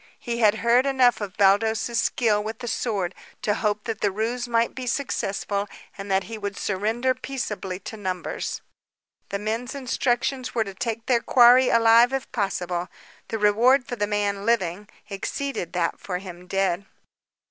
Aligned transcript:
He 0.17 0.39
had 0.39 0.55
heard 0.65 0.87
enough 0.87 1.21
of 1.21 1.37
Baldos's 1.37 2.01
skill 2.01 2.43
with 2.43 2.57
the 2.57 2.67
sword 2.67 3.13
to 3.43 3.53
hope 3.53 3.83
that 3.83 4.01
the 4.01 4.11
ruse 4.11 4.47
might 4.47 4.73
be 4.73 4.87
successful 4.87 5.69
and 5.95 6.09
that 6.09 6.23
he 6.23 6.39
would 6.39 6.57
surrender 6.57 7.13
peaceably 7.13 7.77
to 7.81 7.97
numbers. 7.97 8.61
The 9.29 9.37
men's 9.37 9.75
instructions 9.75 10.55
were 10.55 10.63
to 10.63 10.73
take 10.73 11.05
their 11.05 11.21
quarry 11.21 11.69
alive 11.69 12.13
if 12.13 12.31
possible. 12.31 12.89
The 13.27 13.37
reward 13.37 13.85
for 13.85 13.95
the 13.95 14.07
man, 14.07 14.43
living, 14.43 14.89
exceeded 15.07 15.73
that 15.73 15.99
for 15.99 16.17
him 16.17 16.47
dead. 16.47 16.87